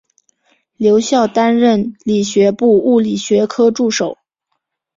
[0.77, 4.17] 留校担任理学部物理学科助手。